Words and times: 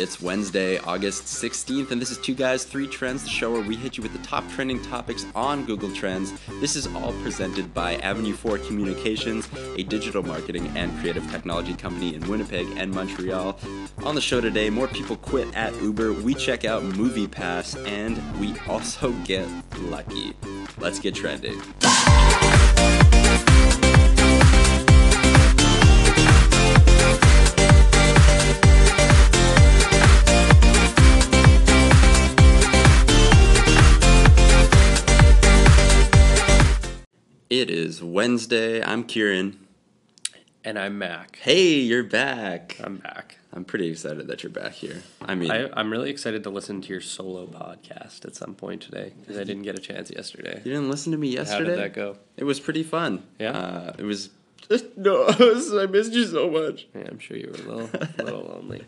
It's 0.00 0.18
Wednesday, 0.18 0.78
August 0.78 1.24
16th, 1.24 1.90
and 1.90 2.00
this 2.00 2.10
is 2.10 2.16
Two 2.16 2.34
Guys, 2.34 2.64
Three 2.64 2.86
Trends, 2.86 3.22
the 3.22 3.28
show 3.28 3.52
where 3.52 3.60
we 3.60 3.76
hit 3.76 3.98
you 3.98 4.02
with 4.02 4.14
the 4.14 4.26
top 4.26 4.48
trending 4.48 4.80
topics 4.80 5.26
on 5.34 5.66
Google 5.66 5.92
Trends. 5.92 6.32
This 6.58 6.74
is 6.74 6.86
all 6.94 7.12
presented 7.22 7.74
by 7.74 7.96
Avenue 7.96 8.32
4 8.32 8.56
Communications, 8.60 9.46
a 9.76 9.82
digital 9.82 10.22
marketing 10.22 10.72
and 10.74 10.90
creative 11.00 11.30
technology 11.30 11.74
company 11.74 12.14
in 12.14 12.26
Winnipeg 12.26 12.66
and 12.78 12.90
Montreal. 12.90 13.60
On 14.02 14.14
the 14.14 14.22
show 14.22 14.40
today, 14.40 14.70
more 14.70 14.88
people 14.88 15.16
quit 15.16 15.54
at 15.54 15.74
Uber, 15.82 16.14
we 16.14 16.32
check 16.32 16.64
out 16.64 16.82
Movie 16.82 17.28
Pass, 17.28 17.76
and 17.76 18.16
we 18.40 18.54
also 18.68 19.12
get 19.24 19.46
lucky. 19.80 20.32
Let's 20.78 20.98
get 20.98 21.14
trending. 21.14 21.60
It 37.50 37.70
is 37.70 38.02
Wednesday. 38.02 38.82
I'm 38.82 39.04
Kieran. 39.04 39.66
And 40.64 40.78
I'm 40.78 40.98
Mac. 40.98 41.38
Hey, 41.42 41.78
you're 41.80 42.04
back. 42.04 42.76
I'm 42.82 42.98
back. 42.98 43.38
I'm 43.52 43.64
pretty 43.64 43.88
excited 43.88 44.28
that 44.28 44.42
you're 44.42 44.52
back 44.52 44.72
here. 44.72 45.02
I 45.22 45.34
mean, 45.34 45.50
I, 45.50 45.68
I'm 45.72 45.90
really 45.90 46.10
excited 46.10 46.44
to 46.44 46.50
listen 46.50 46.80
to 46.82 46.88
your 46.88 47.00
solo 47.00 47.46
podcast 47.46 48.24
at 48.24 48.36
some 48.36 48.54
point 48.54 48.82
today 48.82 49.12
because 49.20 49.36
I 49.38 49.44
didn't 49.44 49.62
get 49.62 49.76
a 49.76 49.80
chance 49.80 50.10
yesterday. 50.10 50.58
you 50.64 50.70
didn't 50.72 50.90
listen 50.90 51.12
to 51.12 51.18
me 51.18 51.28
yesterday. 51.28 51.70
How 51.70 51.76
did 51.76 51.78
that 51.84 51.92
go? 51.94 52.16
It 52.36 52.44
was 52.44 52.60
pretty 52.60 52.82
fun. 52.84 53.24
Yeah? 53.38 53.50
uh, 53.52 53.92
it 53.98 54.04
was. 54.04 54.30
No, 54.96 55.24
I 55.28 55.86
missed 55.86 56.12
you 56.12 56.26
so 56.26 56.48
much. 56.48 56.86
Yeah, 56.94 57.08
I'm 57.10 57.18
sure 57.18 57.36
you 57.36 57.48
were 57.48 57.54
a 57.72 57.74
little, 57.76 57.90
a 58.18 58.22
little 58.22 58.42
lonely. 58.44 58.82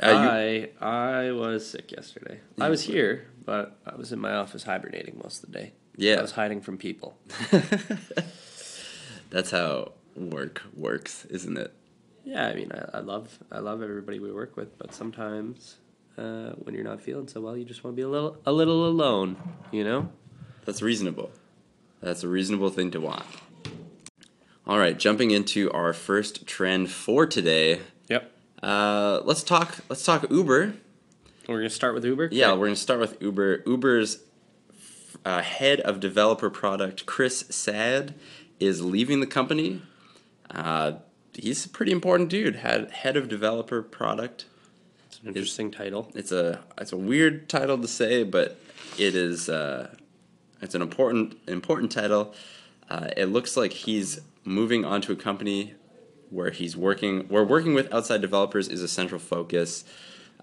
Uh, 0.00 0.06
you- 0.06 0.68
I 0.80 1.24
I 1.26 1.32
was 1.32 1.68
sick 1.68 1.90
yesterday. 1.90 2.38
I 2.60 2.68
was 2.68 2.82
here, 2.82 3.26
but 3.44 3.76
I 3.84 3.96
was 3.96 4.12
in 4.12 4.20
my 4.20 4.34
office 4.34 4.62
hibernating 4.62 5.18
most 5.20 5.42
of 5.42 5.50
the 5.50 5.58
day. 5.58 5.72
Yeah. 5.96 6.16
I 6.16 6.22
was 6.22 6.32
hiding 6.32 6.60
from 6.60 6.76
people. 6.78 7.16
That's 9.30 9.50
how 9.50 9.92
work 10.14 10.62
works, 10.74 11.24
isn't 11.26 11.56
it? 11.56 11.72
Yeah, 12.24 12.46
I 12.46 12.54
mean, 12.54 12.70
I, 12.72 12.98
I 12.98 13.00
love 13.00 13.38
I 13.52 13.58
love 13.58 13.82
everybody 13.82 14.18
we 14.18 14.32
work 14.32 14.56
with, 14.56 14.76
but 14.78 14.92
sometimes 14.94 15.76
uh, 16.18 16.50
when 16.52 16.74
you're 16.74 16.84
not 16.84 17.00
feeling 17.00 17.28
so 17.28 17.40
well, 17.40 17.56
you 17.56 17.64
just 17.64 17.84
want 17.84 17.94
to 17.94 17.96
be 17.96 18.02
a 18.02 18.08
little 18.08 18.36
a 18.46 18.52
little 18.52 18.86
alone. 18.86 19.36
You 19.70 19.84
know. 19.84 20.08
That's 20.64 20.82
reasonable. 20.82 21.30
That's 22.00 22.24
a 22.24 22.28
reasonable 22.28 22.70
thing 22.70 22.90
to 22.92 23.00
want. 23.00 23.24
All 24.66 24.78
right, 24.78 24.98
jumping 24.98 25.30
into 25.30 25.70
our 25.70 25.92
first 25.92 26.46
trend 26.46 26.90
for 26.90 27.24
today. 27.26 27.80
Yep. 28.08 28.32
Uh, 28.62 29.20
let's 29.24 29.42
talk. 29.44 29.76
Let's 29.88 30.04
talk 30.04 30.28
Uber. 30.30 30.74
We're 31.48 31.58
gonna 31.58 31.70
start 31.70 31.94
with 31.94 32.04
Uber. 32.04 32.30
Yeah, 32.32 32.50
Okay. 32.50 32.58
we're 32.58 32.66
gonna 32.66 32.76
start 32.76 32.98
with 33.00 33.22
Uber. 33.22 33.62
Uber's 33.66 34.18
uh, 35.26 35.42
head 35.42 35.80
of 35.80 35.98
developer 35.98 36.48
product, 36.48 37.04
Chris 37.04 37.46
Saad, 37.50 38.14
is 38.60 38.84
leaving 38.84 39.18
the 39.18 39.26
company. 39.26 39.82
Uh, 40.52 40.92
he's 41.34 41.66
a 41.66 41.68
pretty 41.68 41.90
important 41.90 42.30
dude. 42.30 42.54
Had 42.54 42.92
head 42.92 43.16
of 43.16 43.28
developer 43.28 43.82
product. 43.82 44.44
It's 45.08 45.18
an 45.18 45.26
interesting 45.26 45.72
title. 45.72 46.12
It's 46.14 46.30
a 46.30 46.60
it's 46.78 46.92
a 46.92 46.96
weird 46.96 47.48
title 47.48 47.76
to 47.76 47.88
say, 47.88 48.22
but 48.22 48.60
it 48.98 49.16
is 49.16 49.48
uh, 49.48 49.96
it's 50.62 50.76
an 50.76 50.82
important 50.82 51.36
important 51.48 51.90
title. 51.90 52.32
Uh, 52.88 53.08
it 53.16 53.26
looks 53.26 53.56
like 53.56 53.72
he's 53.72 54.20
moving 54.44 54.84
on 54.84 55.00
to 55.02 55.12
a 55.12 55.16
company 55.16 55.74
where 56.30 56.52
he's 56.52 56.76
working 56.76 57.26
where 57.26 57.42
working 57.42 57.74
with 57.74 57.92
outside 57.92 58.20
developers 58.20 58.68
is 58.68 58.80
a 58.80 58.88
central 58.88 59.18
focus. 59.18 59.84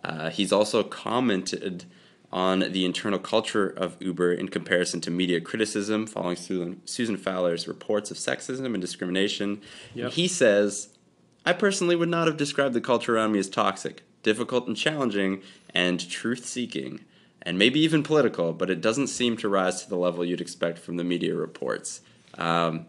Uh, 0.03 0.29
he's 0.29 0.51
also 0.51 0.83
commented 0.83 1.85
on 2.33 2.71
the 2.71 2.83
internal 2.83 3.19
culture 3.19 3.69
of 3.69 3.95
Uber 4.01 4.33
in 4.33 4.49
comparison 4.49 4.99
to 4.99 5.11
media 5.11 5.39
criticism, 5.39 6.07
following 6.07 6.35
Susan, 6.35 7.15
Fowler's 7.15 7.67
reports 7.67 8.09
of 8.09 8.17
sexism 8.17 8.65
and 8.73 8.81
discrimination. 8.81 9.61
Yep. 9.93 10.13
He 10.13 10.27
says, 10.27 10.89
I 11.45 11.53
personally 11.53 11.95
would 11.95 12.09
not 12.09 12.25
have 12.25 12.35
described 12.35 12.73
the 12.73 12.81
culture 12.81 13.15
around 13.15 13.33
me 13.33 13.39
as 13.39 13.49
toxic, 13.49 14.01
difficult 14.23 14.67
and 14.67 14.75
challenging, 14.75 15.43
and 15.75 16.09
truth 16.09 16.43
seeking, 16.43 17.01
and 17.43 17.59
maybe 17.59 17.79
even 17.81 18.01
political, 18.01 18.51
but 18.51 18.71
it 18.71 18.81
doesn't 18.81 19.07
seem 19.07 19.37
to 19.37 19.47
rise 19.47 19.83
to 19.83 19.89
the 19.89 19.97
level 19.97 20.25
you'd 20.25 20.41
expect 20.41 20.79
from 20.79 20.97
the 20.97 21.03
media 21.03 21.35
reports. 21.35 22.01
Um, 22.33 22.87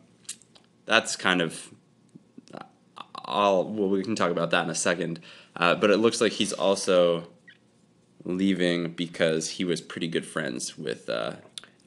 that's 0.87 1.17
kind 1.17 1.43
of. 1.43 1.71
I'll, 3.27 3.65
well, 3.65 3.89
we 3.89 4.03
can 4.03 4.17
talk 4.17 4.31
about 4.31 4.51
that 4.51 4.65
in 4.65 4.71
a 4.71 4.75
second. 4.75 5.21
Uh, 5.57 5.75
but 5.75 5.91
it 5.91 5.97
looks 5.97 6.21
like 6.21 6.33
he's 6.33 6.53
also 6.53 7.29
leaving 8.25 8.93
because 8.93 9.51
he 9.51 9.65
was 9.65 9.81
pretty 9.81 10.09
good 10.09 10.27
friends 10.27 10.79
with 10.79 11.09
uh, 11.09 11.35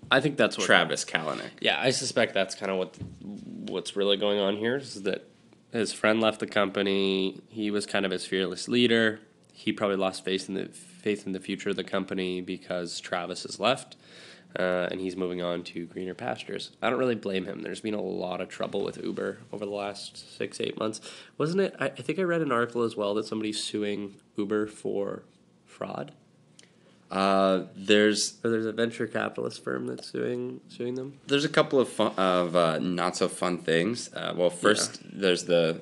I 0.09 0.21
think 0.21 0.37
that's 0.37 0.57
what 0.57 0.65
Travis 0.65 1.03
Kalanick. 1.03 1.51
Yeah, 1.59 1.79
I 1.79 1.89
suspect 1.89 2.33
that's 2.33 2.55
kind 2.55 2.71
of 2.71 2.77
what 2.77 2.97
what's 3.21 3.95
really 3.95 4.17
going 4.17 4.39
on 4.39 4.57
here 4.57 4.77
is 4.77 5.03
that 5.03 5.29
his 5.71 5.91
friend 5.91 6.21
left 6.21 6.39
the 6.39 6.47
company. 6.47 7.41
He 7.49 7.71
was 7.71 7.85
kind 7.85 8.05
of 8.05 8.11
his 8.11 8.25
fearless 8.25 8.67
leader. 8.67 9.19
He 9.51 9.73
probably 9.73 9.97
lost 9.97 10.23
faith 10.23 10.47
in 10.47 10.55
the 10.55 10.67
faith 10.67 11.25
in 11.25 11.33
the 11.33 11.39
future 11.39 11.69
of 11.69 11.75
the 11.75 11.83
company 11.83 12.41
because 12.41 12.99
Travis 12.99 13.43
has 13.43 13.59
left, 13.59 13.97
uh, 14.57 14.87
and 14.91 15.01
he's 15.01 15.17
moving 15.17 15.41
on 15.41 15.63
to 15.63 15.85
greener 15.87 16.13
pastures. 16.13 16.71
I 16.81 16.89
don't 16.89 16.99
really 16.99 17.15
blame 17.15 17.45
him. 17.45 17.61
There's 17.61 17.81
been 17.81 17.93
a 17.93 18.01
lot 18.01 18.39
of 18.39 18.49
trouble 18.49 18.83
with 18.83 19.03
Uber 19.03 19.39
over 19.51 19.65
the 19.65 19.71
last 19.71 20.37
six 20.37 20.61
eight 20.61 20.79
months, 20.79 21.01
wasn't 21.37 21.61
it? 21.61 21.75
I, 21.79 21.85
I 21.85 21.89
think 21.89 22.19
I 22.19 22.23
read 22.23 22.41
an 22.41 22.51
article 22.51 22.83
as 22.83 22.95
well 22.95 23.13
that 23.15 23.25
somebody's 23.25 23.61
suing 23.61 24.15
Uber 24.37 24.67
for 24.67 25.23
fraud. 25.65 26.13
Uh, 27.09 27.63
there's 27.75 28.33
there's 28.41 28.65
a 28.65 28.71
venture 28.73 29.07
capitalist 29.07 29.63
firm 29.63 29.87
that's 29.87 30.11
suing 30.11 30.59
suing 30.67 30.95
them. 30.95 31.19
there's 31.27 31.45
a 31.45 31.49
couple 31.49 31.79
of 31.79 31.87
fun, 31.87 32.11
of 32.17 32.55
uh, 32.55 32.79
not 32.79 33.15
so 33.15 33.29
fun 33.29 33.57
things. 33.57 34.13
Uh, 34.13 34.33
well, 34.35 34.49
first 34.49 34.99
there's 35.03 35.45
the 35.45 35.79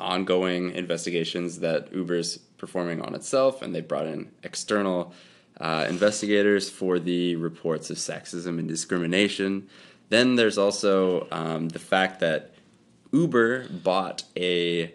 ongoing 0.00 0.70
investigations 0.72 1.58
that 1.58 1.92
Uber's 1.92 2.38
performing 2.58 3.02
on 3.02 3.14
itself, 3.14 3.60
and 3.62 3.74
they 3.74 3.80
brought 3.80 4.06
in 4.06 4.30
external 4.44 5.12
uh, 5.60 5.86
investigators 5.88 6.70
for 6.70 7.00
the 7.00 7.34
reports 7.36 7.90
of 7.90 7.96
sexism 7.96 8.60
and 8.60 8.68
discrimination. 8.68 9.68
Then 10.10 10.36
there's 10.36 10.58
also 10.58 11.26
um, 11.32 11.68
the 11.70 11.80
fact 11.80 12.20
that 12.20 12.54
Uber 13.12 13.68
bought 13.68 14.22
a 14.36 14.92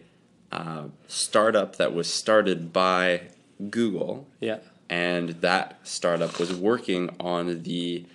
uh, 0.52 0.86
startup 1.08 1.76
that 1.76 1.94
was 1.94 2.12
started 2.12 2.72
by 2.72 3.24
Google 3.70 4.28
Yeah. 4.40 4.60
And 4.94 5.30
that 5.42 5.80
startup 5.84 6.38
was 6.40 6.54
working 6.54 7.10
on 7.20 7.64
the 7.64 8.06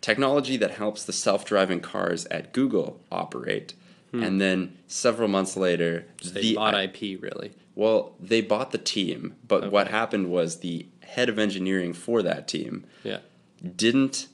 technology 0.00 0.56
that 0.56 0.72
helps 0.72 1.04
the 1.04 1.12
self-driving 1.12 1.78
cars 1.80 2.26
at 2.26 2.52
Google 2.52 3.00
operate. 3.12 3.74
And 4.12 4.40
then 4.40 4.76
several 4.86 5.26
months 5.26 5.56
later, 5.56 6.06
They 6.32 6.40
the 6.40 6.54
bought 6.54 6.74
IP 6.74 7.20
really. 7.20 7.50
well, 7.74 8.14
they 8.20 8.40
bought 8.42 8.70
the 8.70 8.78
team, 8.78 9.34
but 9.48 9.72
what 9.72 9.88
happened 9.88 10.30
was 10.30 10.60
the 10.60 10.86
head 11.00 11.28
of 11.28 11.36
engineering 11.36 11.92
for 11.92 12.22
that 12.22 12.46
team 12.46 12.84
Yeah. 13.02 13.18
didn't 13.84 14.28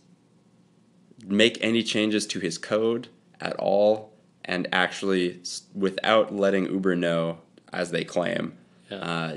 make 1.27 1.57
any 1.63 1.83
changes 1.83 2.27
to 2.27 2.41
his 2.41 2.59
code 2.59 3.09
at 3.41 3.55
all 3.57 4.13
and 4.45 4.69
actually 4.71 5.41
without 5.75 6.35
letting 6.35 6.67
uber 6.67 6.95
know 6.95 7.39
as 7.73 7.91
they 7.91 8.05
claim 8.05 8.53
Yeah. 8.91 8.99
uh, 8.99 9.37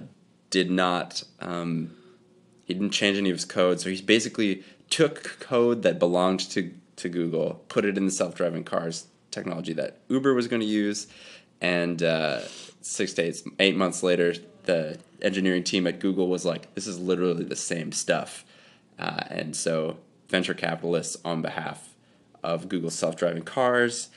did 0.50 0.70
not 0.70 1.24
um, 1.40 1.96
he 2.64 2.74
didn't 2.74 2.92
change 2.92 3.18
any 3.18 3.30
of 3.30 3.36
his 3.36 3.46
code 3.46 3.80
so 3.80 3.90
he 3.90 4.02
basically 4.02 4.64
took 4.90 5.40
code 5.40 5.82
that 5.84 6.00
belonged 6.00 6.40
to, 6.40 6.74
to 6.96 7.10
google 7.10 7.64
put 7.70 7.86
it 7.86 7.98
in 7.98 8.06
the 8.06 8.12
self-driving 8.12 8.64
cars 8.64 9.08
technology 9.32 9.74
that 9.74 10.00
uber 10.10 10.34
was 10.34 10.48
going 10.48 10.62
to 10.62 10.66
use 10.66 11.08
and 11.62 12.04
uh, 12.04 12.42
six 12.82 13.14
to 13.14 13.24
eight, 13.24 13.42
eight 13.60 13.76
months 13.76 14.04
later 14.04 14.34
the 14.66 14.98
engineering 15.22 15.64
team 15.64 15.88
at 15.88 16.00
google 16.00 16.28
was 16.28 16.46
like 16.46 16.74
this 16.76 16.88
is 16.88 17.00
literally 17.00 17.44
the 17.44 17.56
same 17.56 17.92
stuff 17.92 18.46
uh, 19.00 19.24
and 19.30 19.56
so 19.56 19.98
venture 20.30 20.54
capitalists 20.54 21.18
on 21.24 21.42
behalf 21.42 21.90
of 22.44 22.68
Google's 22.68 22.96
self-driving 22.96 23.44
cars 23.44 24.10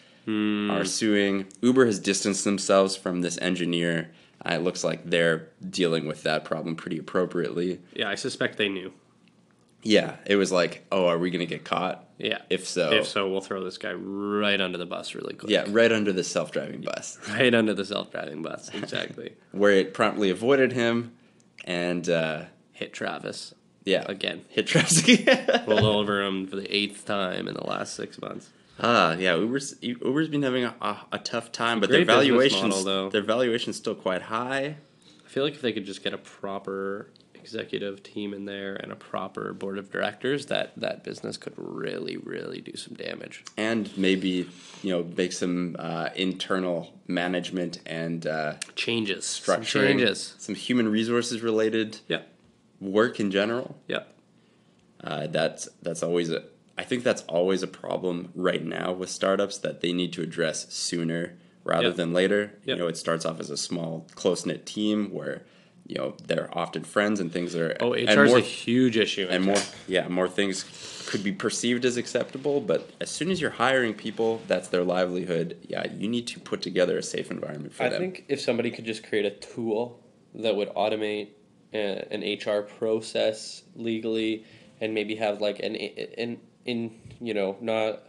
are 0.70 0.84
suing. 0.84 1.46
Uber 1.60 1.86
has 1.86 2.00
distanced 2.00 2.44
themselves 2.44 2.96
from 2.96 3.20
this 3.20 3.38
engineer. 3.38 4.10
Uh, 4.48 4.54
it 4.54 4.62
looks 4.62 4.84
like 4.84 5.04
they're 5.08 5.48
dealing 5.68 6.06
with 6.06 6.22
that 6.24 6.44
problem 6.44 6.76
pretty 6.76 6.98
appropriately. 6.98 7.80
Yeah, 7.94 8.08
I 8.08 8.14
suspect 8.14 8.58
they 8.58 8.68
knew. 8.68 8.92
Yeah, 9.82 10.16
it 10.26 10.36
was 10.36 10.50
like, 10.50 10.84
oh, 10.90 11.06
are 11.06 11.18
we 11.18 11.30
going 11.30 11.40
to 11.40 11.46
get 11.46 11.64
caught? 11.64 12.04
Yeah. 12.18 12.38
If 12.50 12.66
so, 12.66 12.92
If 12.92 13.06
so, 13.06 13.30
we'll 13.30 13.40
throw 13.40 13.62
this 13.62 13.78
guy 13.78 13.92
right 13.92 14.60
under 14.60 14.78
the 14.78 14.86
bus 14.86 15.14
really 15.14 15.34
quick. 15.34 15.50
yeah, 15.50 15.64
right 15.68 15.92
under 15.92 16.12
the 16.12 16.24
self-driving 16.24 16.80
bus, 16.80 17.18
Right 17.30 17.54
under 17.54 17.72
the 17.74 17.84
self 17.84 18.10
driving 18.10 18.42
bus. 18.42 18.68
Exactly. 18.74 19.34
where 19.52 19.72
it 19.72 19.94
promptly 19.94 20.30
avoided 20.30 20.72
him, 20.72 21.12
and 21.64 22.08
uh, 22.08 22.44
Hit 22.72 22.92
Travis 22.92 23.54
yeah, 23.84 24.04
again. 24.08 24.44
hit 24.48 24.66
traffic. 24.66 25.24
Rolled 25.68 25.84
over 25.84 26.20
him 26.20 26.46
for 26.48 26.56
the 26.56 26.74
eighth 26.74 27.04
time 27.06 27.46
in 27.46 27.54
the 27.54 27.64
last 27.66 27.94
six 27.94 28.20
months. 28.20 28.50
Ah, 28.78 29.14
yeah, 29.14 29.34
Uber's 29.36 29.74
Uber's 29.80 30.28
been 30.28 30.42
having 30.42 30.64
a, 30.64 30.74
a, 30.80 30.96
a 31.12 31.18
tough 31.18 31.50
time, 31.52 31.80
but 31.80 31.88
their 31.90 32.04
valuations 32.04 32.84
though. 32.84 33.08
their 33.10 33.22
valuation's 33.22 33.76
still 33.76 33.94
quite 33.94 34.22
high. 34.22 34.76
I 35.24 35.28
feel 35.28 35.44
like 35.44 35.54
if 35.54 35.62
they 35.62 35.72
could 35.72 35.86
just 35.86 36.02
get 36.04 36.12
a 36.12 36.18
proper 36.18 37.10
executive 37.34 38.02
team 38.02 38.34
in 38.34 38.44
there 38.44 38.74
and 38.74 38.90
a 38.90 38.96
proper 38.96 39.52
board 39.54 39.78
of 39.78 39.90
directors, 39.90 40.46
that 40.46 40.72
that 40.76 41.04
business 41.04 41.36
could 41.36 41.54
really, 41.56 42.16
really 42.18 42.60
do 42.60 42.76
some 42.76 42.94
damage. 42.94 43.44
and 43.56 43.96
maybe 43.96 44.48
you 44.82 44.90
know 44.92 45.04
make 45.16 45.32
some 45.32 45.76
uh, 45.78 46.10
internal 46.14 46.92
management 47.08 47.78
and 47.86 48.26
uh, 48.26 48.54
Changes, 48.74 49.24
some 49.24 49.62
changes. 49.62 50.34
some 50.38 50.54
human 50.54 50.88
resources 50.88 51.40
related 51.40 52.00
Yeah, 52.08 52.22
work 52.80 53.20
in 53.20 53.30
general. 53.30 53.78
yeah, 53.88 54.02
Uh, 55.02 55.26
that's 55.28 55.68
that's 55.82 56.02
always 56.02 56.30
a 56.30 56.42
I 56.78 56.84
think 56.84 57.02
that's 57.04 57.22
always 57.22 57.62
a 57.62 57.66
problem 57.66 58.30
right 58.34 58.64
now 58.64 58.92
with 58.92 59.08
startups 59.10 59.58
that 59.58 59.80
they 59.80 59.92
need 59.92 60.12
to 60.14 60.22
address 60.22 60.72
sooner 60.72 61.36
rather 61.64 61.88
Yep. 61.88 61.96
than 61.96 62.12
later. 62.12 62.52
Yep. 62.64 62.76
You 62.76 62.76
know, 62.76 62.88
it 62.88 62.96
starts 62.96 63.24
off 63.24 63.40
as 63.40 63.50
a 63.50 63.56
small, 63.56 64.06
close 64.14 64.44
knit 64.46 64.66
team 64.66 65.10
where 65.12 65.42
you 65.86 65.94
know 65.96 66.16
they're 66.26 66.48
often 66.56 66.82
friends 66.82 67.20
and 67.20 67.32
things 67.32 67.54
are. 67.54 67.76
Oh, 67.80 67.92
HR 67.94 68.24
is 68.24 68.34
a 68.34 68.40
huge 68.40 68.96
issue. 68.96 69.26
and 69.30 69.44
more 69.44 69.58
yeah 69.86 70.08
more 70.08 70.28
things 70.28 70.64
could 71.06 71.22
be 71.22 71.30
perceived 71.30 71.84
as 71.84 71.96
acceptable 71.96 72.60
but 72.60 72.90
as 73.00 73.08
soon 73.08 73.30
as 73.30 73.40
you're 73.40 73.52
hiring 73.52 73.94
people 73.94 74.42
that's 74.48 74.66
their 74.66 74.82
livelihood 74.82 75.56
yeah 75.68 75.86
you 75.92 76.08
need 76.08 76.26
to 76.26 76.40
put 76.40 76.60
together 76.60 76.98
a 76.98 77.02
safe 77.04 77.30
environment 77.30 77.72
for 77.72 77.84
I 77.84 77.88
them 77.90 77.96
I 77.96 78.04
think 78.04 78.24
if 78.28 78.40
somebody 78.40 78.72
could 78.72 78.84
just 78.84 79.06
create 79.08 79.24
a 79.24 79.30
tool 79.30 80.02
that 80.34 80.56
would 80.56 80.70
automate 80.70 81.28
uh, 81.72 81.76
an 81.76 82.22
HR 82.22 82.62
process 82.62 83.62
legally, 83.76 84.44
and 84.80 84.92
maybe 84.92 85.14
have 85.14 85.40
like 85.40 85.60
an 85.60 85.76
an 85.76 86.40
in 86.66 86.94
you 87.20 87.32
know 87.34 87.56
not 87.60 88.02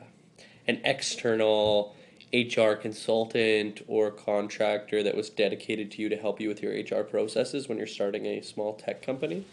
an 0.68 0.82
external 0.84 1.96
HR 2.34 2.74
consultant 2.74 3.82
or 3.88 4.12
contractor 4.12 5.02
that 5.02 5.16
was 5.16 5.30
dedicated 5.30 5.90
to 5.92 6.02
you 6.02 6.10
to 6.10 6.18
help 6.18 6.42
you 6.42 6.50
with 6.50 6.62
your 6.62 6.74
HR 6.74 7.04
processes 7.04 7.70
when 7.70 7.78
you're 7.78 7.88
starting 7.88 8.26
a 8.26 8.42
small 8.42 8.74
tech 8.74 9.02
company, 9.02 9.46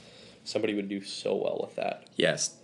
somebody 0.43 0.75
would 0.75 0.89
do 0.89 1.01
so 1.05 1.37
well 1.37 1.61
with 1.63 1.77
that. 1.77 2.05
yes 2.17 2.57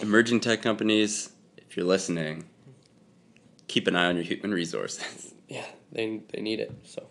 emerging 0.00 0.40
tech 0.40 0.60
companies 0.62 1.30
if 1.56 1.76
you're 1.76 1.86
listening 1.86 2.44
keep 3.68 3.86
an 3.86 3.96
eye 3.96 4.06
on 4.06 4.16
your 4.16 4.24
human 4.24 4.52
resources 4.52 5.32
Yeah, 5.48 5.66
they 5.92 6.20
they 6.32 6.40
need 6.40 6.60
it. 6.60 6.72
So 6.84 7.06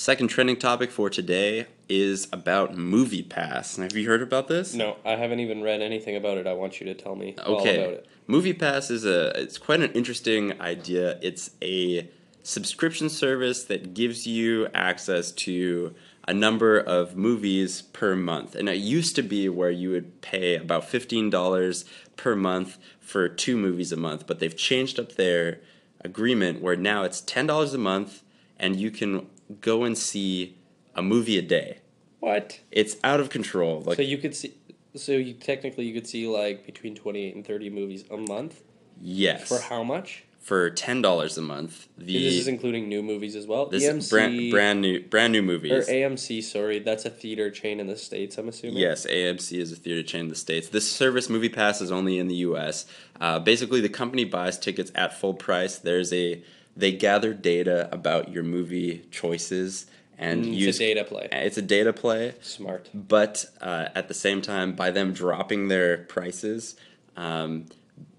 second 0.00 0.28
trending 0.28 0.56
topic 0.56 0.90
for 0.90 1.10
today 1.10 1.66
is 1.86 2.26
about 2.32 2.74
movie 2.74 3.22
pass 3.22 3.76
have 3.76 3.94
you 3.94 4.08
heard 4.08 4.22
about 4.22 4.48
this 4.48 4.72
no, 4.72 4.96
I 5.04 5.10
haven't 5.10 5.40
even 5.40 5.62
read 5.62 5.82
anything 5.82 6.16
about 6.16 6.38
it. 6.38 6.46
I 6.46 6.54
want 6.54 6.80
you 6.80 6.86
to 6.86 6.94
tell 6.94 7.14
me 7.14 7.34
all 7.44 7.60
about 7.60 7.68
it. 7.68 8.06
Movie 8.26 8.52
Pass 8.52 8.90
is 8.90 9.04
a 9.04 9.28
it's 9.38 9.58
quite 9.58 9.80
an 9.80 9.92
interesting 9.92 10.58
idea. 10.60 11.18
It's 11.20 11.50
a 11.60 12.08
subscription 12.42 13.08
service 13.10 13.64
that 13.64 13.92
gives 13.92 14.26
you 14.26 14.68
access 14.72 15.32
to 15.32 15.94
a 16.28 16.32
number 16.32 16.78
of 16.78 17.16
movies 17.16 17.82
per 17.82 18.14
month. 18.14 18.54
And 18.54 18.68
it 18.68 18.76
used 18.76 19.16
to 19.16 19.22
be 19.22 19.48
where 19.48 19.70
you 19.70 19.90
would 19.90 20.20
pay 20.20 20.56
about 20.56 20.84
$15 20.84 21.84
per 22.16 22.36
month 22.36 22.78
for 23.00 23.28
two 23.28 23.56
movies 23.56 23.90
a 23.90 23.96
month, 23.96 24.26
but 24.26 24.38
they've 24.38 24.56
changed 24.56 25.00
up 25.00 25.16
their 25.16 25.60
agreement 26.02 26.62
where 26.62 26.76
now 26.76 27.02
it's 27.02 27.20
$10 27.20 27.74
a 27.74 27.78
month 27.78 28.22
and 28.58 28.76
you 28.76 28.90
can 28.90 29.26
go 29.60 29.84
and 29.84 29.96
see 29.96 30.56
a 30.94 31.02
movie 31.02 31.38
a 31.38 31.42
day. 31.42 31.78
What? 32.20 32.60
It's 32.70 32.96
out 33.02 33.20
of 33.20 33.30
control. 33.30 33.80
Like 33.80 33.96
So 33.96 34.02
you 34.02 34.18
could 34.18 34.34
see. 34.34 34.54
So 34.94 35.12
you 35.12 35.34
technically 35.34 35.86
you 35.86 35.94
could 35.94 36.06
see 36.06 36.26
like 36.26 36.66
between 36.66 36.94
twenty 36.94 37.24
eight 37.24 37.34
and 37.34 37.46
thirty 37.46 37.70
movies 37.70 38.04
a 38.10 38.16
month 38.16 38.62
yes. 39.00 39.48
for 39.48 39.60
how 39.60 39.82
much? 39.82 40.24
for 40.40 40.70
ten 40.70 41.02
dollars 41.02 41.36
a 41.38 41.42
month. 41.42 41.86
The 41.98 42.24
this 42.24 42.34
is 42.34 42.48
including 42.48 42.88
new 42.88 43.02
movies 43.02 43.36
as 43.36 43.46
well. 43.46 43.66
this 43.66 43.84
EMC 43.84 44.10
brand 44.10 44.50
brand 44.50 44.80
new 44.80 45.00
brand 45.00 45.32
new 45.32 45.42
movies. 45.42 45.88
or. 45.88 45.92
AMC. 45.92 46.42
Sorry, 46.42 46.78
that's 46.78 47.04
a 47.04 47.10
theater 47.10 47.50
chain 47.50 47.78
in 47.78 47.86
the 47.86 47.96
states. 47.96 48.38
I'm 48.38 48.48
assuming. 48.48 48.78
Yes, 48.78 49.06
AMC 49.06 49.58
is 49.58 49.70
a 49.70 49.76
theater 49.76 50.02
chain 50.02 50.22
in 50.22 50.28
the 50.28 50.34
states. 50.34 50.68
This 50.68 50.90
service, 50.90 51.28
Movie 51.28 51.50
Pass, 51.50 51.80
is 51.80 51.92
only 51.92 52.18
in 52.18 52.28
the 52.28 52.36
U.S. 52.36 52.86
Uh, 53.20 53.38
basically, 53.38 53.80
the 53.80 53.88
company 53.88 54.24
buys 54.24 54.58
tickets 54.58 54.90
at 54.94 55.18
full 55.18 55.34
price. 55.34 55.78
There's 55.78 56.12
a 56.12 56.42
they 56.76 56.92
gather 56.92 57.34
data 57.34 57.88
about 57.92 58.30
your 58.32 58.42
movie 58.42 59.04
choices 59.10 59.86
and 60.18 60.44
Mm, 60.44 60.54
use 60.54 60.68
it's 60.68 60.80
a 60.80 60.94
data 60.94 61.04
play. 61.04 61.28
It's 61.32 61.56
a 61.56 61.62
data 61.62 61.92
play. 61.94 62.34
Smart. 62.42 62.88
but 62.92 63.46
uh, 63.62 63.88
at 63.94 64.08
the 64.08 64.14
same 64.14 64.42
time, 64.42 64.72
by 64.74 64.90
them 64.90 65.12
dropping 65.14 65.68
their 65.68 65.98
prices, 65.98 66.76
um, 67.16 67.66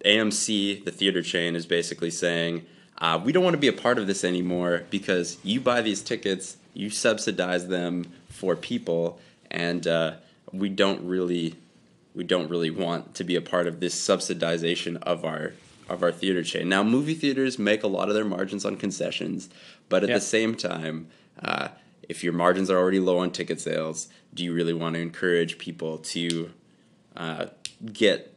AMC, 0.06 0.84
the 0.84 0.92
theater 0.92 1.22
chain, 1.22 1.56
is 1.56 1.66
basically 1.66 2.10
saying, 2.10 2.66
uh, 2.98 3.20
we 3.24 3.32
don't 3.32 3.44
want 3.44 3.54
to 3.54 3.60
be 3.60 3.68
a 3.68 3.74
part 3.74 3.98
of 3.98 4.08
this 4.08 4.24
anymore 4.24 4.84
because 4.90 5.38
you 5.44 5.60
buy 5.62 5.82
these 5.82 6.02
tickets, 6.02 6.58
you 6.74 6.90
subsidize 6.90 7.68
them 7.68 8.12
for 8.30 8.56
people, 8.56 9.20
and 9.50 9.86
uh, 9.88 10.14
we 10.52 10.70
don't 10.70 11.04
really, 11.08 11.56
we 12.16 12.24
don't 12.24 12.50
really 12.50 12.70
want 12.72 13.14
to 13.16 13.24
be 13.24 13.36
a 13.36 13.42
part 13.42 13.68
of 13.68 13.80
this 13.80 13.96
subsidization 13.96 15.02
of 15.04 15.24
our 15.26 15.54
of 15.90 16.04
our 16.04 16.12
theater 16.12 16.44
chain. 16.44 16.70
Now, 16.70 16.84
movie 16.84 17.14
theaters 17.14 17.60
make 17.60 17.84
a 17.84 17.88
lot 17.88 18.08
of 18.10 18.16
their 18.16 18.26
margins 18.26 18.66
on 18.66 18.78
concessions, 18.78 19.50
but 19.90 20.04
at 20.04 20.10
Yeah. 20.10 20.16
the 20.16 20.22
same 20.22 20.56
time, 20.56 21.08
uh, 21.42 21.70
if 22.08 22.24
your 22.24 22.34
margins 22.34 22.70
are 22.70 22.78
already 22.78 23.00
low 23.00 23.20
on 23.20 23.32
ticket 23.32 23.60
sales, 23.62 24.08
do 24.34 24.44
you 24.44 24.54
really 24.54 24.74
want 24.74 24.96
to 24.96 25.02
encourage 25.02 25.58
people 25.58 25.98
to 25.98 26.52
uh, 27.16 27.48
get 27.92 28.34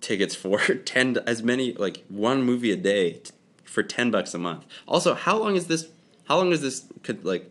tickets 0.00 0.34
for 0.34 0.58
ten 0.84 1.18
as 1.26 1.42
many 1.42 1.72
like 1.74 2.04
one 2.08 2.42
movie 2.42 2.70
a 2.72 2.76
day 2.76 3.12
t- 3.14 3.30
for 3.64 3.82
ten 3.82 4.10
bucks 4.10 4.34
a 4.34 4.38
month? 4.38 4.64
Also, 4.88 5.14
how 5.14 5.36
long 5.38 5.56
is 5.56 5.66
this? 5.66 5.88
How 6.24 6.36
long 6.38 6.52
is 6.52 6.60
this 6.62 6.84
could 7.02 7.24
like 7.24 7.50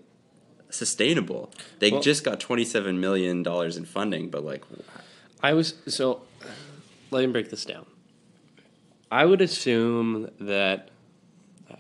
sustainable? 0.69 1.51
They 1.79 1.91
Well- 1.91 2.01
just 2.01 2.23
got 2.23 2.39
twenty 2.39 2.65
seven 2.65 2.99
million 2.99 3.43
dollars 3.43 3.77
in 3.77 3.85
funding, 3.85 4.29
but 4.29 4.43
like, 4.43 4.63
I 5.41 5.53
was 5.53 5.75
so. 5.87 6.21
Let 7.11 7.25
me 7.25 7.31
break 7.31 7.49
this 7.51 7.65
down. 7.65 7.85
I 9.13 9.25
would 9.25 9.41
assume 9.41 10.31
that. 10.39 10.89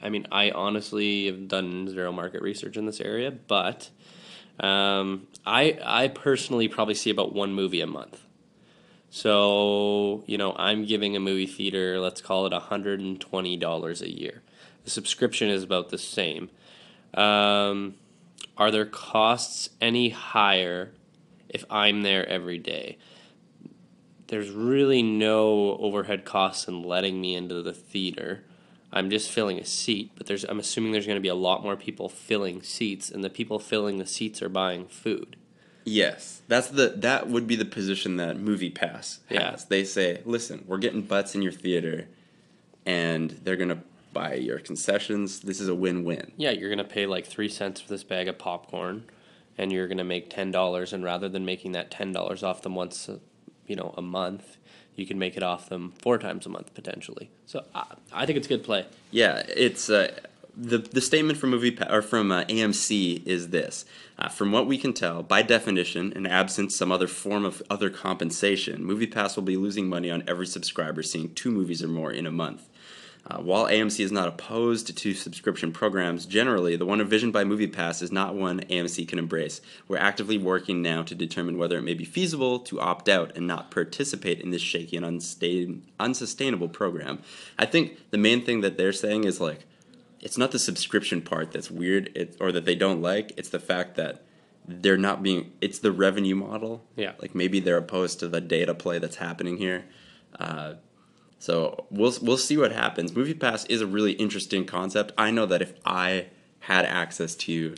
I 0.03 0.09
mean, 0.09 0.27
I 0.31 0.51
honestly 0.51 1.25
have 1.25 1.47
done 1.47 1.87
zero 1.89 2.11
market 2.11 2.43
research 2.43 2.77
in 2.77 2.85
this 2.85 3.01
area, 3.01 3.31
but 3.31 3.89
um, 4.59 5.27
I 5.43 5.79
I 5.83 6.09
personally 6.09 6.67
probably 6.67 6.93
see 6.93 7.09
about 7.09 7.33
one 7.33 7.53
movie 7.53 7.81
a 7.81 7.87
month. 7.87 8.21
So 9.09 10.23
you 10.27 10.37
know, 10.37 10.53
I'm 10.57 10.85
giving 10.85 11.15
a 11.15 11.19
movie 11.19 11.47
theater, 11.47 11.99
let's 11.99 12.21
call 12.21 12.45
it 12.45 12.53
hundred 12.53 12.99
and 12.99 13.19
twenty 13.19 13.57
dollars 13.57 14.03
a 14.03 14.11
year. 14.11 14.43
The 14.83 14.91
subscription 14.91 15.49
is 15.49 15.63
about 15.63 15.89
the 15.89 15.97
same. 15.97 16.51
Um, 17.15 17.95
are 18.57 18.69
their 18.69 18.85
costs 18.85 19.71
any 19.81 20.09
higher 20.09 20.91
if 21.49 21.65
I'm 21.67 22.03
there 22.03 22.29
every 22.29 22.59
day? 22.59 22.99
There's 24.33 24.49
really 24.49 25.03
no 25.03 25.77
overhead 25.77 26.25
costs 26.25 26.67
in 26.67 26.81
letting 26.81 27.21
me 27.21 27.35
into 27.35 27.61
the 27.61 27.71
theater. 27.71 28.43
I'm 28.91 29.11
just 29.11 29.29
filling 29.29 29.59
a 29.59 29.63
seat, 29.63 30.09
but 30.15 30.25
there's 30.25 30.43
I'm 30.43 30.57
assuming 30.57 30.91
there's 30.91 31.05
going 31.05 31.17
to 31.17 31.21
be 31.21 31.27
a 31.27 31.35
lot 31.35 31.61
more 31.61 31.75
people 31.75 32.09
filling 32.09 32.63
seats, 32.63 33.11
and 33.11 33.23
the 33.23 33.29
people 33.29 33.59
filling 33.59 33.99
the 33.99 34.07
seats 34.07 34.41
are 34.41 34.49
buying 34.49 34.87
food. 34.87 35.35
yes, 35.85 36.41
that's 36.47 36.69
the 36.69 36.95
that 36.97 37.29
would 37.29 37.45
be 37.45 37.55
the 37.55 37.63
position 37.65 38.17
that 38.17 38.39
Movie 38.39 38.71
Pass 38.71 39.19
has. 39.29 39.37
Yeah. 39.37 39.55
They 39.69 39.83
say, 39.83 40.23
listen, 40.25 40.63
we're 40.67 40.79
getting 40.79 41.03
butts 41.03 41.35
in 41.35 41.43
your 41.43 41.51
theater, 41.51 42.07
and 42.87 43.29
they're 43.43 43.55
gonna 43.55 43.83
buy 44.13 44.33
your 44.33 44.57
concessions. 44.57 45.41
This 45.41 45.59
is 45.59 45.67
a 45.67 45.75
win 45.75 46.03
win. 46.03 46.31
Yeah, 46.37 46.51
you're 46.51 46.69
going 46.69 46.77
to 46.79 46.83
pay 46.83 47.05
like 47.05 47.25
three 47.27 47.49
cents 47.49 47.81
for 47.81 47.89
this 47.89 48.03
bag 48.03 48.27
of 48.27 48.39
popcorn, 48.39 49.05
and 49.59 49.71
you're 49.71 49.87
going 49.87 49.97
to 49.99 50.03
make 50.03 50.31
ten 50.31 50.49
dollars. 50.49 50.91
And 50.91 51.03
rather 51.03 51.29
than 51.29 51.45
making 51.45 51.73
that 51.73 51.91
ten 51.91 52.11
dollars 52.11 52.41
off 52.43 52.63
them 52.63 52.73
once, 52.75 53.09
you 53.67 53.75
know, 53.75 53.93
a 53.97 54.01
month, 54.01 54.57
you 54.95 55.05
can 55.05 55.17
make 55.17 55.37
it 55.37 55.43
off 55.43 55.69
them 55.69 55.93
four 56.01 56.17
times 56.17 56.45
a 56.45 56.49
month 56.49 56.73
potentially. 56.73 57.29
So 57.45 57.65
I, 57.73 57.95
I 58.11 58.25
think 58.25 58.37
it's 58.37 58.47
good 58.47 58.63
play. 58.63 58.85
Yeah, 59.11 59.43
it's 59.47 59.89
uh, 59.89 60.11
the 60.55 60.77
the 60.77 61.01
statement 61.01 61.39
from 61.39 61.49
movie 61.49 61.77
or 61.89 62.01
from 62.01 62.31
uh, 62.31 62.43
AMC 62.45 63.25
is 63.25 63.49
this: 63.49 63.85
uh, 64.17 64.29
from 64.29 64.51
what 64.51 64.67
we 64.67 64.77
can 64.77 64.93
tell, 64.93 65.23
by 65.23 65.41
definition, 65.41 66.13
and 66.15 66.27
absent 66.27 66.71
some 66.71 66.91
other 66.91 67.07
form 67.07 67.45
of 67.45 67.63
other 67.69 67.89
compensation, 67.89 68.83
Movie 68.83 69.07
Pass 69.07 69.35
will 69.35 69.43
be 69.43 69.57
losing 69.57 69.89
money 69.89 70.11
on 70.11 70.23
every 70.27 70.47
subscriber 70.47 71.01
seeing 71.01 71.33
two 71.33 71.51
movies 71.51 71.83
or 71.83 71.87
more 71.87 72.11
in 72.11 72.25
a 72.25 72.31
month. 72.31 72.69
Uh, 73.25 73.37
while 73.37 73.67
AMC 73.67 74.03
is 74.03 74.11
not 74.11 74.27
opposed 74.27 74.97
to 74.97 75.13
subscription 75.13 75.71
programs, 75.71 76.25
generally, 76.25 76.75
the 76.75 76.85
one 76.85 76.99
envisioned 76.99 77.31
by 77.31 77.45
MoviePass 77.45 78.01
is 78.01 78.11
not 78.11 78.35
one 78.35 78.59
AMC 78.61 79.07
can 79.07 79.17
embrace. 79.17 79.61
We're 79.87 79.97
actively 79.97 80.37
working 80.37 80.81
now 80.81 81.03
to 81.03 81.15
determine 81.15 81.57
whether 81.57 81.77
it 81.77 81.83
may 81.83 81.93
be 81.93 82.03
feasible 82.03 82.59
to 82.59 82.81
opt 82.81 83.07
out 83.07 83.37
and 83.37 83.47
not 83.47 83.71
participate 83.71 84.41
in 84.41 84.51
this 84.51 84.61
shaky 84.61 84.97
and 84.97 85.21
unsustainable 85.99 86.67
program. 86.67 87.19
I 87.57 87.65
think 87.65 87.97
the 88.11 88.17
main 88.17 88.43
thing 88.43 88.59
that 88.59 88.77
they're 88.77 88.91
saying 88.91 89.23
is 89.23 89.39
like, 89.39 89.65
it's 90.19 90.37
not 90.37 90.51
the 90.51 90.59
subscription 90.59 91.21
part 91.21 91.51
that's 91.51 91.71
weird 91.71 92.11
it, 92.15 92.35
or 92.41 92.51
that 92.51 92.65
they 92.65 92.75
don't 92.75 93.01
like, 93.01 93.31
it's 93.37 93.49
the 93.49 93.59
fact 93.59 93.95
that 93.95 94.21
they're 94.67 94.97
not 94.97 95.23
being, 95.23 95.53
it's 95.61 95.79
the 95.79 95.91
revenue 95.93 96.35
model. 96.35 96.83
Yeah. 96.97 97.13
Like 97.19 97.35
maybe 97.35 97.61
they're 97.61 97.77
opposed 97.77 98.19
to 98.19 98.27
the 98.27 98.41
data 98.41 98.73
play 98.73 98.99
that's 98.99 99.17
happening 99.17 99.57
here. 99.57 99.85
Uh, 100.37 100.75
so 101.43 101.85
we'll 101.91 102.13
we'll 102.21 102.37
see 102.37 102.55
what 102.57 102.71
happens. 102.71 103.13
Movie 103.13 103.33
Pass 103.33 103.65
is 103.65 103.81
a 103.81 103.87
really 103.87 104.13
interesting 104.13 104.63
concept. 104.65 105.11
I 105.17 105.29
know 105.29 105.45
that 105.47 105.61
if 105.61 105.73
I 105.85 106.27
had 106.61 106.85
access 106.85 107.35
to 107.47 107.75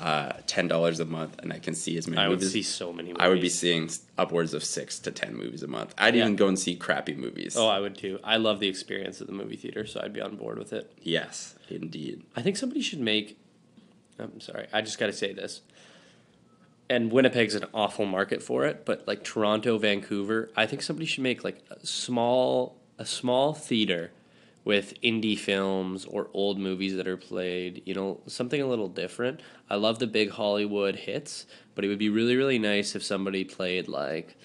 uh, 0.00 0.32
ten 0.46 0.68
dollars 0.68 1.00
a 1.00 1.04
month, 1.04 1.38
and 1.42 1.52
I 1.52 1.58
can 1.58 1.74
see 1.74 1.98
as 1.98 2.08
many 2.08 2.22
I 2.22 2.28
would 2.28 2.38
movies. 2.40 2.52
see 2.52 2.62
so 2.62 2.92
many. 2.94 3.08
Movies. 3.10 3.20
I 3.24 3.28
would 3.28 3.42
be 3.42 3.50
seeing 3.50 3.90
upwards 4.16 4.54
of 4.54 4.64
six 4.64 4.98
to 5.00 5.10
ten 5.10 5.36
movies 5.36 5.62
a 5.62 5.66
month. 5.66 5.94
I'd 5.98 6.14
Yeah. 6.14 6.22
even 6.22 6.36
go 6.36 6.48
and 6.48 6.58
see 6.58 6.76
crappy 6.76 7.14
movies. 7.14 7.56
Oh, 7.58 7.68
I 7.68 7.78
would 7.78 7.96
too. 7.98 8.18
I 8.24 8.38
love 8.38 8.58
the 8.58 8.68
experience 8.68 9.20
of 9.20 9.26
the 9.26 9.34
movie 9.34 9.56
theater, 9.56 9.86
so 9.86 10.00
I'd 10.02 10.14
be 10.14 10.22
on 10.22 10.36
board 10.36 10.58
with 10.58 10.72
it. 10.72 10.90
yes, 11.02 11.54
indeed. 11.68 12.22
I 12.34 12.40
think 12.42 12.56
somebody 12.56 12.80
should 12.80 13.00
make. 13.00 13.38
I'm 14.18 14.40
sorry, 14.40 14.66
I 14.72 14.80
just 14.80 14.98
got 14.98 15.06
to 15.06 15.12
say 15.12 15.32
this. 15.34 15.60
And 16.88 17.10
Winnipeg's 17.12 17.54
an 17.54 17.64
awful 17.74 18.04
market 18.06 18.42
for 18.42 18.64
it, 18.64 18.84
but 18.86 19.06
like 19.06 19.24
Toronto, 19.24 19.76
Vancouver, 19.78 20.50
I 20.56 20.64
think 20.66 20.80
somebody 20.82 21.06
should 21.06 21.22
make 21.22 21.42
like 21.44 21.58
a 21.70 21.84
small 21.86 22.76
a 22.98 23.06
small 23.06 23.54
theater 23.54 24.10
with 24.64 24.94
indie 25.02 25.38
films 25.38 26.06
or 26.06 26.28
old 26.32 26.58
movies 26.58 26.96
that 26.96 27.06
are 27.06 27.16
played, 27.16 27.82
you 27.84 27.94
know, 27.94 28.20
something 28.26 28.62
a 28.62 28.66
little 28.66 28.88
different. 28.88 29.40
I 29.68 29.76
love 29.76 29.98
the 29.98 30.06
big 30.06 30.30
Hollywood 30.30 30.96
hits, 30.96 31.46
but 31.74 31.84
it 31.84 31.88
would 31.88 31.98
be 31.98 32.08
really 32.08 32.36
really 32.36 32.58
nice 32.58 32.94
if 32.94 33.02
somebody 33.02 33.44
played 33.44 33.88
like 33.88 34.36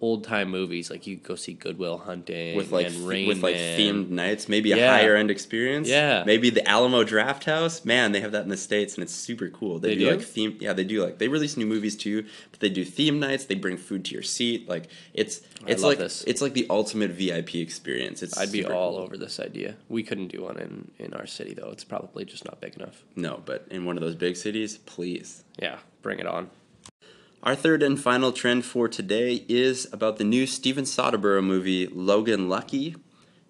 old 0.00 0.24
time 0.24 0.50
movies 0.50 0.90
like 0.90 1.06
you 1.06 1.16
could 1.16 1.26
go 1.26 1.34
see 1.34 1.52
Good 1.54 1.78
Will 1.78 1.98
Hunting 1.98 2.56
With 2.56 2.70
like 2.70 2.86
and 2.86 3.06
Rain 3.08 3.26
with 3.28 3.42
like 3.42 3.56
themed 3.56 4.10
nights, 4.10 4.48
maybe 4.48 4.72
a 4.72 4.76
Yeah. 4.76 4.92
higher 4.96 5.16
end 5.16 5.30
experience. 5.30 5.88
Yeah. 5.88 6.22
maybe 6.24 6.50
the 6.50 6.66
Alamo 6.68 7.02
Drafthouse. 7.04 7.84
Man, 7.84 8.12
they 8.12 8.20
have 8.20 8.32
that 8.32 8.42
in 8.42 8.48
the 8.48 8.56
states, 8.56 8.94
and 8.94 9.02
it's 9.02 9.12
super 9.14 9.48
cool. 9.48 9.78
They, 9.78 9.90
They 9.90 9.94
do, 9.96 10.04
do? 10.04 10.10
like 10.12 10.22
theme. 10.22 10.56
Yeah, 10.60 10.72
they 10.72 10.84
do 10.84 11.02
like 11.04 11.18
they 11.18 11.28
release 11.28 11.56
new 11.56 11.66
movies 11.66 11.96
too, 11.96 12.24
but 12.50 12.60
they 12.60 12.68
do 12.68 12.84
theme 12.84 13.18
nights. 13.18 13.44
They 13.46 13.54
bring 13.56 13.76
food 13.76 14.04
to 14.06 14.14
your 14.14 14.22
seat. 14.22 14.68
Like 14.68 14.88
it's 15.14 15.40
it's 15.66 15.82
like 15.82 15.98
this. 15.98 16.22
it's 16.26 16.40
like 16.40 16.54
the 16.54 16.66
ultimate 16.70 17.10
VIP 17.10 17.56
experience. 17.56 18.22
It's 18.22 18.38
I'd 18.38 18.52
be 18.52 18.64
all 18.64 18.92
cool. 18.92 19.00
over 19.02 19.16
this 19.16 19.40
idea. 19.40 19.74
We 19.88 20.02
couldn't 20.04 20.28
do 20.28 20.42
one 20.44 20.58
in, 20.58 20.90
in 20.98 21.12
our 21.14 21.26
city 21.26 21.54
though. 21.54 21.70
It's 21.70 21.84
probably 21.84 22.24
just 22.24 22.44
not 22.44 22.60
big 22.60 22.76
enough. 22.76 23.02
No, 23.16 23.42
but 23.44 23.66
in 23.70 23.84
one 23.84 23.96
of 23.96 24.02
those 24.02 24.14
big 24.14 24.36
cities, 24.36 24.78
please. 24.78 25.42
Yeah, 25.60 25.78
bring 26.02 26.20
it 26.20 26.26
on. 26.26 26.50
Our 27.42 27.54
third 27.54 27.82
and 27.82 28.00
final 28.00 28.32
trend 28.32 28.64
for 28.64 28.88
today 28.88 29.44
is 29.48 29.86
about 29.92 30.16
the 30.18 30.24
new 30.24 30.46
Steven 30.46 30.84
Soderbergh 30.84 31.44
movie, 31.44 31.86
Logan 31.86 32.48
Lucky. 32.48 32.96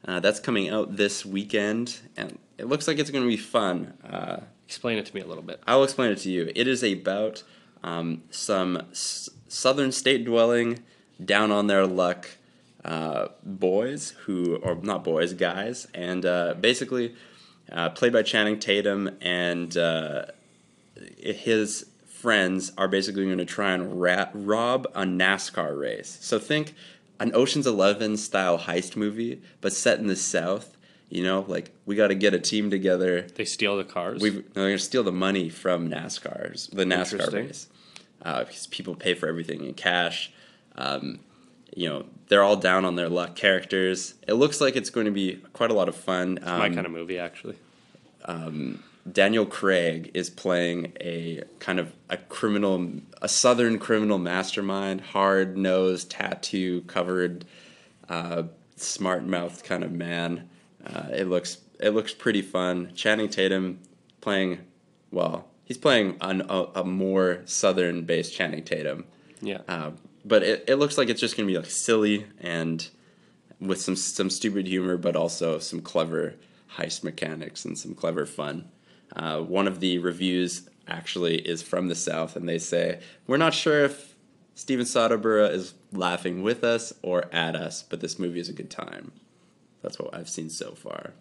Uh, 0.07 0.21
that's 0.21 0.41
coming 0.41 0.69
out 0.69 0.97
this 0.97 1.25
weekend, 1.25 1.99
and 2.17 2.39
it 2.59 2.67
looks 2.67 2.87
like 2.87 2.99
it's 2.99 3.11
going 3.11 3.25
to 3.25 3.29
be 3.29 3.37
fun. 3.37 3.95
Uh, 4.09 4.41
Explain 4.67 4.99
it 4.99 5.07
to 5.07 5.15
me 5.15 5.23
a 5.23 5.27
little 5.27 5.43
bit. 5.43 5.63
I'll 5.67 5.83
explain 5.83 6.13
it 6.13 6.19
to 6.19 6.31
you. 6.31 6.53
It 6.55 6.69
is 6.69 6.83
about 6.85 7.43
um, 7.83 8.23
some 8.31 8.77
s- 8.91 9.31
southern 9.49 9.93
state 9.93 10.27
dwelling, 10.27 10.81
down 11.25 11.51
on 11.51 11.67
their 11.69 11.87
luck 11.87 12.29
uh, 12.85 13.29
boys 13.43 14.11
who, 14.27 14.57
or 14.57 14.75
not 14.75 15.03
boys, 15.05 15.33
guys, 15.33 15.87
and 15.95 16.27
uh, 16.27 16.55
basically 16.61 17.15
uh, 17.73 17.89
played 17.89 18.13
by 18.13 18.23
Channing 18.23 18.59
Tatum 18.61 19.17
and 19.23 19.75
uh, 19.79 20.27
his 21.17 21.87
friends 22.19 22.73
are 22.77 22.89
basically 22.89 23.25
going 23.27 23.39
to 23.39 23.45
try 23.45 23.73
and 23.73 24.01
ra- 24.01 24.29
rob 24.35 24.87
a 24.95 25.03
NASCAR 25.03 25.79
race. 25.79 26.19
So 26.21 26.39
think 26.39 26.75
an 27.21 27.31
Ocean's 27.35 27.67
Eleven 27.67 28.17
style 28.17 28.59
heist 28.59 28.97
movie, 28.97 29.41
but 29.61 29.73
set 29.73 29.99
in 30.01 30.09
the 30.09 30.17
South. 30.17 30.77
You 31.11 31.23
know, 31.23 31.45
like 31.49 31.71
we 31.87 31.97
got 31.97 32.09
to 32.09 32.15
get 32.15 32.35
a 32.35 32.39
team 32.39 32.71
together. 32.71 33.23
They 33.23 33.45
steal 33.45 33.77
the 33.77 33.85
cars. 33.85 34.21
We've, 34.21 34.45
they're 34.53 34.65
going 34.65 34.77
to 34.77 34.83
steal 34.83 35.03
the 35.05 35.13
money 35.13 35.49
from 35.49 35.89
NASCAR's 35.89 36.67
the 36.67 36.85
NASCAR 36.85 37.33
race 37.33 37.69
uh, 38.23 38.45
because 38.45 38.67
people 38.67 38.95
pay 38.95 39.15
for 39.15 39.27
everything 39.29 39.65
in 39.65 39.75
cash. 39.75 40.31
Um, 40.77 41.21
you 41.75 41.89
know, 41.89 42.05
they're 42.29 42.43
all 42.43 42.57
down 42.57 42.85
on 42.85 42.97
their 42.97 43.09
luck 43.09 43.37
characters. 43.37 44.15
It 44.27 44.35
looks 44.35 44.61
like 44.61 44.77
it's 44.77 44.91
going 44.91 45.07
to 45.07 45.13
be 45.13 45.41
quite 45.53 45.71
a 45.71 45.75
lot 45.75 45.89
of 45.89 45.97
fun. 45.97 46.41
Um, 46.43 46.59
My 46.59 46.69
kind 46.69 46.85
of 46.85 46.93
movie, 46.93 47.19
actually. 47.19 47.57
Daniel 49.13 49.47
Craig 49.47 50.11
is 50.15 50.31
playing 50.31 50.93
a 51.01 51.43
kind 51.59 51.79
of 51.79 51.93
a 52.11 52.17
criminal, 52.17 52.93
a 53.23 53.29
southern 53.29 53.79
criminal 53.79 54.19
mastermind, 54.19 55.01
hard 55.01 55.57
nosed, 55.57 56.11
tattoo 56.11 56.83
covered, 56.83 57.45
uh, 58.09 58.45
smart 58.77 59.25
mouthed 59.25 59.65
kind 59.65 59.85
of 59.85 59.93
man. 59.93 60.49
Uh, 60.85 61.09
it 61.13 61.29
looks 61.29 61.59
it 61.81 61.91
looks 61.91 62.13
pretty 62.13 62.43
fun. 62.43 62.93
Channing 62.95 63.29
Tatum 63.29 63.79
playing, 64.21 64.59
well, 65.11 65.49
he's 65.65 65.79
playing 65.79 66.17
an, 66.21 66.43
a, 66.49 66.67
a 66.77 66.85
more 66.85 67.43
southern 67.45 68.03
based 68.03 68.35
Channing 68.35 68.65
Tatum. 68.65 69.05
Yeah. 69.41 69.61
Uh, 69.69 69.93
but 70.25 70.43
it, 70.43 70.65
it 70.67 70.77
looks 70.77 70.99
like 70.99 71.09
it's 71.09 71.21
just 71.21 71.37
gonna 71.37 71.47
be 71.47 71.57
like 71.57 71.71
silly 71.71 72.27
and 72.41 72.89
with 73.61 73.81
some 73.81 73.97
some 73.97 74.31
stupid 74.31 74.67
humor, 74.67 74.97
but 74.97 75.17
also 75.17 75.59
some 75.59 75.81
clever 75.81 76.35
heist 76.77 77.03
mechanics 77.03 77.65
and 77.65 77.79
some 77.79 77.95
clever 77.95 78.27
fun. 78.27 78.69
Uh, 79.17 79.41
one 79.41 79.67
of 79.67 79.81
the 79.81 79.99
reviews 79.99 80.69
actually 80.87 81.37
is 81.37 81.63
from 81.63 81.89
the 81.89 81.95
South, 81.95 82.37
and 82.37 82.49
they 82.49 82.59
say 82.59 83.01
we're 83.27 83.37
not 83.37 83.55
sure 83.55 83.85
if 83.85 84.15
Steven 84.55 84.85
Soderbergh 84.87 85.51
is 85.53 85.75
laughing 85.93 86.43
with 86.43 86.65
us 86.65 86.93
or 87.03 87.25
at 87.33 87.55
us, 87.57 87.83
but 87.83 88.01
this 88.01 88.19
movie 88.19 88.41
is 88.41 88.49
a 88.49 88.53
good 88.53 88.71
time. 88.71 89.13
That's 89.83 89.99
what 89.99 90.15
I've 90.15 90.29
seen 90.29 90.51
so 90.51 90.73
far. 90.73 91.13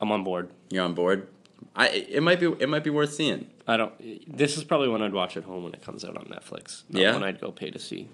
I'm 0.00 0.10
on 0.12 0.24
board. 0.24 0.50
You're 0.70 0.84
on 0.84 0.94
board. 0.94 1.28
I 1.76 1.88
it 1.88 2.22
might 2.22 2.40
be 2.40 2.46
it 2.46 2.68
might 2.68 2.84
be 2.84 2.90
worth 2.90 3.14
seeing. 3.14 3.48
I 3.66 3.76
don't. 3.76 3.92
This 4.36 4.56
is 4.58 4.64
probably 4.64 4.88
one 4.88 5.02
I'd 5.02 5.12
watch 5.14 5.36
at 5.36 5.44
home 5.44 5.64
when 5.64 5.72
it 5.72 5.82
comes 5.82 6.04
out 6.04 6.16
on 6.16 6.24
Netflix. 6.26 6.82
Not 6.90 7.00
Yeah? 7.02 7.12
one 7.14 7.22
I'd 7.22 7.40
go 7.40 7.50
pay 7.52 7.70
to 7.70 7.78
see, 7.78 8.08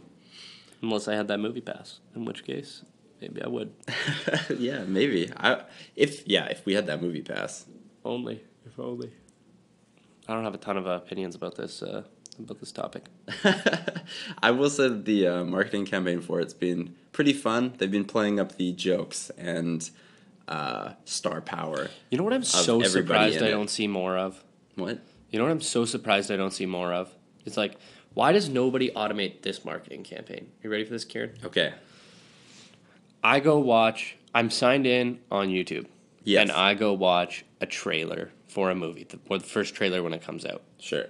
unless 0.82 1.08
I 1.08 1.14
had 1.14 1.26
that 1.28 1.38
movie 1.40 1.60
pass. 1.62 1.98
In 2.14 2.24
which 2.24 2.44
case, 2.44 2.82
maybe 3.20 3.42
I 3.42 3.48
would. 3.48 3.72
yeah, 4.58 4.84
maybe. 4.84 5.30
I 5.36 5.62
if 5.96 6.28
yeah 6.28 6.44
if 6.46 6.64
we 6.66 6.74
had 6.74 6.86
that 6.86 7.02
movie 7.02 7.22
pass. 7.22 7.66
Only, 8.04 8.42
if 8.70 8.78
only. 8.78 9.10
I 10.28 10.34
don't 10.34 10.44
have 10.44 10.54
a 10.54 10.58
ton 10.58 10.76
of 10.76 10.86
uh, 10.86 10.90
opinions 10.90 11.34
about 11.34 11.56
this 11.56 11.82
uh, 11.82 12.04
about 12.38 12.60
this 12.60 12.72
topic. 12.72 13.04
I 14.42 14.50
will 14.50 14.70
say 14.70 14.88
that 14.88 15.04
the 15.04 15.26
uh, 15.26 15.44
marketing 15.44 15.86
campaign 15.86 16.20
for 16.20 16.40
it's 16.40 16.54
been 16.54 16.94
pretty 17.12 17.32
fun. 17.32 17.74
They've 17.78 17.90
been 17.90 18.04
playing 18.04 18.38
up 18.38 18.56
the 18.56 18.72
jokes 18.72 19.30
and 19.36 19.88
uh, 20.48 20.92
star 21.04 21.40
power. 21.40 21.88
You 22.10 22.18
know 22.18 22.24
what 22.24 22.32
I'm 22.32 22.44
so 22.44 22.82
surprised 22.82 23.42
I 23.42 23.46
it. 23.46 23.50
don't 23.50 23.70
see 23.70 23.86
more 23.88 24.16
of. 24.16 24.42
What? 24.76 25.00
You 25.30 25.38
know 25.38 25.44
what 25.44 25.52
I'm 25.52 25.60
so 25.60 25.84
surprised 25.84 26.30
I 26.30 26.36
don't 26.36 26.52
see 26.52 26.66
more 26.66 26.92
of. 26.92 27.12
It's 27.44 27.56
like, 27.56 27.76
why 28.14 28.32
does 28.32 28.48
nobody 28.48 28.90
automate 28.90 29.42
this 29.42 29.64
marketing 29.64 30.04
campaign? 30.04 30.48
You 30.62 30.70
ready 30.70 30.84
for 30.84 30.90
this, 30.90 31.04
Kieran? 31.04 31.34
Okay. 31.44 31.72
I 33.22 33.40
go 33.40 33.58
watch. 33.58 34.16
I'm 34.34 34.50
signed 34.50 34.86
in 34.86 35.20
on 35.30 35.48
YouTube. 35.48 35.86
Yes. 36.24 36.42
And 36.42 36.52
I 36.52 36.74
go 36.74 36.92
watch 36.92 37.44
a 37.60 37.66
trailer 37.66 38.30
for 38.50 38.70
a 38.70 38.74
movie, 38.74 39.04
the, 39.04 39.18
or 39.28 39.38
the 39.38 39.44
first 39.44 39.74
trailer 39.74 40.02
when 40.02 40.12
it 40.12 40.22
comes 40.22 40.44
out. 40.44 40.62
Sure. 40.78 41.06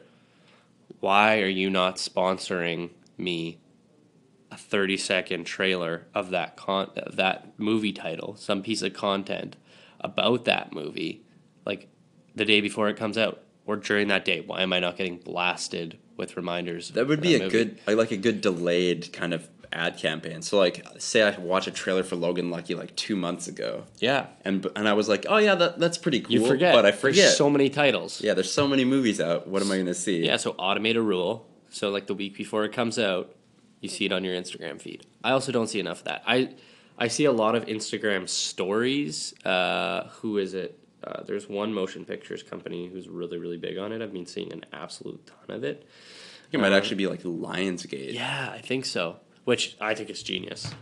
Why 1.00 1.40
are 1.40 1.48
you 1.48 1.70
not 1.70 1.96
sponsoring 1.96 2.90
me 3.16 3.58
a 4.50 4.56
30 4.56 4.96
second 4.96 5.44
trailer 5.44 6.06
of 6.14 6.30
that 6.30 6.56
con 6.56 6.90
of 6.96 7.16
that 7.16 7.58
movie 7.58 7.92
title, 7.92 8.36
some 8.36 8.62
piece 8.62 8.82
of 8.82 8.92
content 8.92 9.56
about 10.00 10.44
that 10.44 10.72
movie, 10.72 11.22
like 11.64 11.88
the 12.34 12.44
day 12.44 12.60
before 12.60 12.88
it 12.88 12.96
comes 12.96 13.16
out 13.16 13.42
or 13.64 13.76
during 13.76 14.08
that 14.08 14.24
day? 14.24 14.40
Why 14.40 14.62
am 14.62 14.72
I 14.72 14.80
not 14.80 14.96
getting 14.96 15.18
blasted 15.18 15.98
with 16.16 16.36
reminders? 16.36 16.90
That 16.90 17.06
would 17.06 17.20
be 17.20 17.36
a 17.36 17.38
movie? 17.38 17.50
good, 17.50 17.78
like 17.86 18.10
a 18.10 18.16
good 18.16 18.40
delayed 18.40 19.12
kind 19.12 19.32
of 19.32 19.48
ad 19.72 19.96
campaign. 19.98 20.42
So, 20.42 20.58
like, 20.58 20.84
say 20.98 21.22
I 21.22 21.36
watch 21.38 21.66
a 21.66 21.70
trailer 21.70 22.02
for 22.02 22.16
Logan 22.16 22.50
Lucky 22.50 22.74
like 22.74 22.94
two 22.96 23.16
months 23.16 23.46
ago, 23.48 23.84
Yeah. 23.98 24.26
and 24.44 24.66
and 24.76 24.88
I 24.88 24.92
was 24.94 25.08
like, 25.08 25.26
oh 25.28 25.36
yeah, 25.38 25.54
that 25.54 25.78
that's 25.78 25.98
pretty 25.98 26.20
cool. 26.20 26.32
You 26.32 26.46
forget. 26.46 26.74
but 26.74 26.84
I 26.86 26.90
There's 26.90 27.00
forget. 27.00 27.32
so 27.34 27.48
many 27.50 27.68
titles. 27.70 28.20
yeah, 28.20 28.34
there's 28.34 28.52
so 28.52 28.66
many 28.66 28.84
movies 28.84 29.20
out. 29.20 29.46
What 29.48 29.62
am 29.62 29.70
I 29.70 29.78
gonna 29.78 29.94
see? 29.94 30.24
Yeah, 30.26 30.36
so 30.36 30.52
automate 30.54 30.96
a 30.96 31.02
rule. 31.02 31.46
So 31.70 31.90
like 31.90 32.06
the 32.08 32.14
week 32.14 32.36
before 32.36 32.64
it 32.64 32.72
comes 32.72 32.98
out, 32.98 33.34
you 33.80 33.88
see 33.88 34.04
it 34.06 34.12
on 34.12 34.24
your 34.24 34.34
Instagram 34.34 34.80
feed. 34.80 35.06
I 35.22 35.30
also 35.30 35.52
don't 35.52 35.68
see 35.68 35.80
enough 35.80 35.98
of 36.00 36.04
that. 36.04 36.22
I 36.26 36.50
I 36.98 37.08
see 37.08 37.24
a 37.24 37.32
lot 37.32 37.54
of 37.54 37.64
Instagram 37.66 38.28
stories. 38.28 39.32
Uh, 39.44 40.08
who 40.20 40.38
is 40.38 40.52
it? 40.54 40.78
Uh, 41.02 41.22
there's 41.22 41.48
one 41.48 41.72
motion 41.72 42.04
pictures 42.04 42.42
company 42.42 42.88
who's 42.92 43.08
really 43.08 43.38
really 43.38 43.56
big 43.56 43.78
on 43.78 43.92
it. 43.92 44.02
I've 44.02 44.12
been 44.12 44.26
seeing 44.26 44.52
an 44.52 44.64
absolute 44.72 45.26
ton 45.26 45.56
of 45.56 45.64
it. 45.64 45.86
it 46.52 46.58
might 46.60 46.72
actually 46.72 46.96
be 46.96 47.06
like 47.06 47.22
Lionsgate. 47.22 48.12
Yeah, 48.12 48.50
I 48.52 48.58
think 48.58 48.84
so. 48.84 49.16
Which 49.44 49.76
I 49.80 49.94
think 49.94 50.10
is 50.10 50.22
genius. 50.22 50.72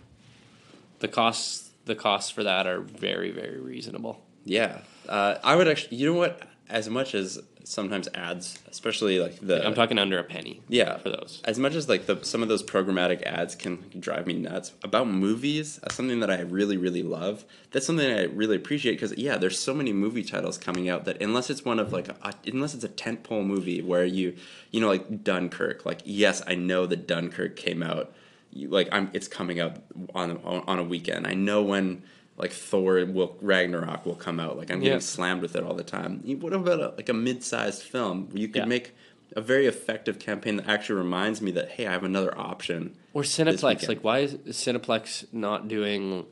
The 1.00 1.08
costs 1.08 1.70
the 1.84 1.94
costs 1.94 2.30
for 2.30 2.44
that 2.44 2.66
are 2.66 2.80
very 2.80 3.30
very 3.30 3.60
reasonable. 3.60 4.22
Yeah, 4.44 4.80
uh, 5.08 5.36
I 5.42 5.56
would 5.56 5.68
actually. 5.68 5.96
You 5.96 6.12
know 6.12 6.18
what? 6.18 6.42
As 6.68 6.88
much 6.90 7.14
as 7.14 7.40
sometimes 7.68 8.08
ads, 8.14 8.58
especially 8.70 9.18
like 9.18 9.38
the 9.40 9.64
I'm 9.66 9.74
talking 9.74 9.98
under 9.98 10.18
a 10.18 10.24
penny. 10.24 10.62
yeah 10.68 10.96
for 10.98 11.10
those. 11.10 11.42
As 11.44 11.58
much 11.58 11.74
as 11.74 11.88
like 11.88 12.06
the 12.06 12.22
some 12.24 12.42
of 12.42 12.48
those 12.48 12.62
programmatic 12.62 13.22
ads 13.22 13.54
can 13.54 13.84
drive 13.98 14.26
me 14.26 14.34
nuts 14.34 14.72
about 14.82 15.06
movies, 15.08 15.76
that's 15.82 15.94
something 15.94 16.20
that 16.20 16.30
I 16.30 16.40
really 16.40 16.76
really 16.76 17.02
love. 17.02 17.44
That's 17.70 17.86
something 17.86 18.10
I 18.10 18.24
really 18.24 18.56
appreciate 18.56 18.92
because 18.92 19.16
yeah, 19.16 19.36
there's 19.36 19.58
so 19.58 19.74
many 19.74 19.92
movie 19.92 20.24
titles 20.24 20.56
coming 20.58 20.88
out 20.88 21.04
that 21.04 21.22
unless 21.22 21.50
it's 21.50 21.64
one 21.64 21.78
of 21.78 21.92
like 21.92 22.08
a, 22.08 22.16
unless 22.46 22.74
it's 22.74 22.84
a 22.84 22.88
tentpole 22.88 23.44
movie 23.44 23.82
where 23.82 24.04
you 24.04 24.36
you 24.70 24.80
know 24.80 24.88
like 24.88 25.22
Dunkirk, 25.22 25.84
like 25.84 26.00
yes, 26.04 26.42
I 26.46 26.54
know 26.54 26.86
that 26.86 27.06
Dunkirk 27.06 27.56
came 27.56 27.82
out. 27.82 28.12
You, 28.50 28.68
like 28.68 28.88
I'm, 28.92 29.10
it's 29.12 29.28
coming 29.28 29.60
up 29.60 29.78
on 30.14 30.38
on 30.44 30.78
a 30.78 30.82
weekend. 30.84 31.26
I 31.26 31.34
know 31.34 31.62
when 31.62 32.02
like 32.36 32.52
Thor 32.52 33.04
will 33.04 33.36
Ragnarok 33.40 34.06
will 34.06 34.14
come 34.14 34.38
out. 34.40 34.56
Like 34.56 34.70
I'm 34.70 34.78
getting 34.80 34.94
Yeah. 34.94 34.98
slammed 35.00 35.42
with 35.42 35.54
it 35.56 35.62
all 35.64 35.74
the 35.74 35.82
time. 35.84 36.20
What 36.40 36.52
about 36.52 36.80
a, 36.80 36.88
like 36.96 37.08
a 37.08 37.12
mid-sized 37.14 37.82
film? 37.82 38.28
You 38.32 38.48
could 38.48 38.62
Yeah. 38.62 38.66
make 38.66 38.94
a 39.36 39.40
very 39.42 39.66
effective 39.66 40.18
campaign 40.18 40.56
that 40.56 40.68
actually 40.68 40.96
reminds 40.98 41.42
me 41.42 41.50
that 41.52 41.70
hey, 41.72 41.86
I 41.86 41.92
have 41.92 42.04
another 42.04 42.36
option. 42.38 42.96
Or 43.12 43.22
Cineplex. 43.22 43.86
Like, 43.88 44.02
why 44.02 44.20
is 44.20 44.34
Cineplex 44.34 45.26
not 45.32 45.68
doing 45.68 46.26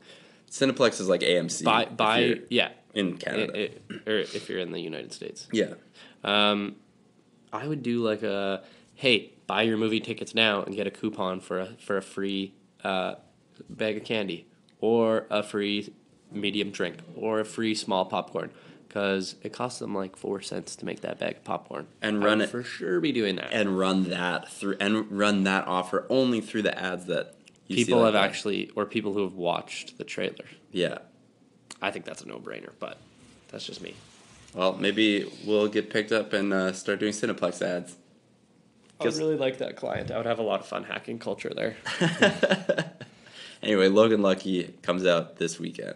Cineplex 0.49 0.99
is 1.01 1.07
like 1.09 1.21
AMC. 1.21 1.63
buy 1.97 2.19
if 2.19 2.39
Yeah, 2.49 2.69
in 2.93 3.17
Canada. 3.17 3.53
i- 3.69 4.09
or 4.09 4.17
if 4.19 4.49
you're 4.49 4.59
in 4.59 4.71
the 4.71 4.79
United 4.81 5.11
States. 5.13 5.47
yeah, 5.51 5.73
Um, 6.23 6.77
I 7.53 7.67
would 7.67 7.83
do 7.83 8.01
like 8.01 8.23
a 8.23 8.63
hey, 8.95 9.33
buy 9.47 9.63
your 9.63 9.77
movie 9.77 9.99
tickets 9.99 10.35
now 10.35 10.61
and 10.61 10.75
get 10.75 10.85
a 10.87 10.91
coupon 10.91 11.39
for 11.39 11.59
a 11.59 11.65
for 11.79 11.97
a 11.97 12.01
free 12.01 12.53
uh, 12.83 13.15
bag 13.69 13.97
of 13.97 14.03
candy 14.03 14.47
or 14.79 15.25
a 15.29 15.41
free 15.41 15.91
medium 16.31 16.69
drink 16.71 16.97
or 17.15 17.39
a 17.39 17.45
free 17.45 17.73
small 17.73 18.05
popcorn 18.05 18.51
because 18.87 19.35
it 19.43 19.51
costs 19.53 19.79
them 19.79 19.93
like 19.95 20.15
four 20.15 20.41
cents 20.41 20.75
to 20.75 20.85
make 20.85 21.01
that 21.01 21.17
bag 21.19 21.37
of 21.37 21.43
popcorn. 21.43 21.87
And 22.01 22.23
run 22.23 22.41
it- 22.41 22.49
for 22.49 22.63
sure. 22.63 22.99
Be 22.99 23.11
doing 23.11 23.35
that. 23.37 23.51
and 23.51 23.77
run 23.77 24.09
that 24.09 24.49
through 24.49 24.77
and 24.79 25.09
run 25.11 25.43
that 25.43 25.67
offer 25.67 26.05
only 26.09 26.41
through 26.41 26.63
the 26.63 26.77
ads 26.77 27.05
that 27.07 27.33
people 27.69 27.97
like 27.99 28.05
have 28.07 28.13
that. 28.13 28.23
actually 28.23 28.69
or 28.75 28.85
people 28.85 29.13
who 29.13 29.23
have 29.23 29.33
watched 29.33 29.97
the 29.97 30.03
trailer. 30.03 30.45
Yeah. 30.71 30.99
I 31.81 31.91
think 31.91 32.05
that's 32.05 32.21
a 32.21 32.27
no 32.27 32.39
brainer, 32.39 32.71
but 32.79 32.97
that's 33.49 33.65
just 33.65 33.81
me. 33.81 33.93
Well, 34.53 34.73
maybe 34.77 35.31
we'll 35.45 35.67
get 35.67 35.89
picked 35.89 36.11
up 36.11 36.33
and 36.33 36.51
uh, 36.53 36.73
start 36.73 36.99
doing 36.99 37.13
Cineplex 37.13 37.61
ads. 37.61 37.95
I 38.99 39.05
would 39.05 39.15
really 39.17 39.37
like 39.37 39.59
that 39.59 39.75
client. 39.75 40.11
I 40.11 40.17
would 40.17 40.25
have 40.25 40.39
a 40.39 40.43
lot 40.43 40.59
of 40.59 40.65
fun 40.65 40.83
hacking 40.83 41.19
culture 41.19 41.53
there. 41.53 41.77
Anyway, 43.63 43.87
Logan 43.87 44.21
Lucky 44.21 44.73
comes 44.83 45.05
out 45.05 45.37
this 45.37 45.59
weekend. 45.59 45.95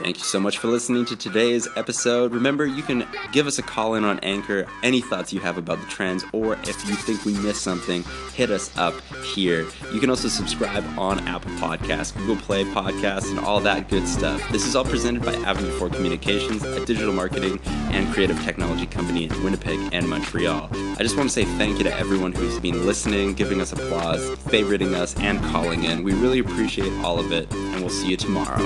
Thank 0.00 0.18
you 0.18 0.24
so 0.24 0.38
much 0.38 0.58
for 0.58 0.68
listening 0.68 1.04
to 1.06 1.16
today's 1.16 1.66
episode. 1.74 2.32
Remember, 2.32 2.64
you 2.64 2.84
can 2.84 3.04
give 3.32 3.48
us 3.48 3.58
a 3.58 3.62
call 3.62 3.96
in 3.96 4.04
on 4.04 4.20
Anchor. 4.20 4.64
Any 4.84 5.00
thoughts 5.00 5.32
you 5.32 5.40
have 5.40 5.58
about 5.58 5.80
the 5.80 5.86
trends, 5.86 6.24
or 6.32 6.54
if 6.62 6.88
you 6.88 6.94
think 6.94 7.24
we 7.24 7.34
missed 7.38 7.62
something, 7.62 8.04
hit 8.32 8.48
us 8.50 8.70
up 8.78 8.94
here. 9.24 9.66
You 9.92 9.98
can 9.98 10.08
also 10.08 10.28
subscribe 10.28 10.84
on 10.96 11.26
Apple 11.26 11.50
Podcasts, 11.52 12.16
Google 12.16 12.36
Play 12.36 12.62
Podcasts, 12.64 13.28
and 13.30 13.40
all 13.40 13.58
that 13.60 13.88
good 13.88 14.06
stuff. 14.06 14.40
This 14.52 14.66
is 14.68 14.76
all 14.76 14.84
presented 14.84 15.24
by 15.24 15.34
Avenue 15.34 15.76
4 15.78 15.90
Communications, 15.90 16.62
a 16.62 16.86
digital 16.86 17.12
marketing 17.12 17.58
and 17.90 18.10
creative 18.14 18.40
technology 18.44 18.86
company 18.86 19.24
in 19.24 19.42
Winnipeg 19.42 19.80
and 19.92 20.08
Montreal. 20.08 20.68
I 20.72 21.02
just 21.02 21.16
want 21.16 21.28
to 21.28 21.34
say 21.34 21.44
thank 21.58 21.78
you 21.78 21.84
to 21.84 21.94
everyone 21.96 22.32
who's 22.32 22.60
been 22.60 22.86
listening, 22.86 23.34
giving 23.34 23.60
us 23.60 23.72
applause, 23.72 24.24
favoriting 24.46 24.94
us, 24.94 25.16
and 25.18 25.42
calling 25.46 25.82
in. 25.82 26.04
We 26.04 26.12
really 26.12 26.38
appreciate 26.38 26.92
all 27.04 27.18
of 27.18 27.32
it, 27.32 27.52
and 27.52 27.80
we'll 27.80 27.90
see 27.90 28.08
you 28.08 28.16
tomorrow. 28.16 28.64